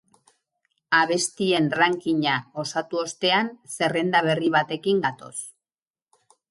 [0.99, 5.35] Abestien rankinga osatu ostean, zerrenda berri batekin gatoz.